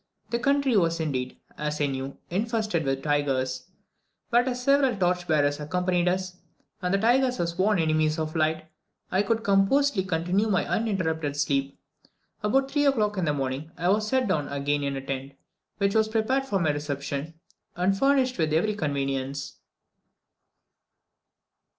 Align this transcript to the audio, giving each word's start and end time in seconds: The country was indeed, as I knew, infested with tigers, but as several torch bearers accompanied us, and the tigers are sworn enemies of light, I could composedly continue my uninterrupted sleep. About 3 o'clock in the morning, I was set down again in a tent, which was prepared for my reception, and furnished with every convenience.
The 0.31 0.39
country 0.39 0.75
was 0.75 0.99
indeed, 0.99 1.37
as 1.59 1.79
I 1.79 1.85
knew, 1.85 2.17
infested 2.31 2.85
with 2.85 3.03
tigers, 3.03 3.67
but 4.31 4.47
as 4.47 4.63
several 4.63 4.95
torch 4.97 5.27
bearers 5.27 5.59
accompanied 5.59 6.07
us, 6.07 6.37
and 6.81 6.91
the 6.91 6.97
tigers 6.97 7.39
are 7.39 7.45
sworn 7.45 7.77
enemies 7.77 8.17
of 8.17 8.35
light, 8.35 8.65
I 9.11 9.21
could 9.21 9.43
composedly 9.43 10.03
continue 10.03 10.47
my 10.49 10.65
uninterrupted 10.67 11.35
sleep. 11.37 11.77
About 12.41 12.71
3 12.71 12.87
o'clock 12.87 13.15
in 13.19 13.25
the 13.25 13.31
morning, 13.35 13.71
I 13.77 13.89
was 13.89 14.07
set 14.07 14.27
down 14.27 14.47
again 14.49 14.81
in 14.83 14.95
a 14.95 15.05
tent, 15.05 15.33
which 15.77 15.93
was 15.93 16.07
prepared 16.07 16.45
for 16.47 16.57
my 16.57 16.71
reception, 16.71 17.35
and 17.75 17.95
furnished 17.95 18.39
with 18.39 18.53
every 18.53 18.73
convenience. 18.73 19.57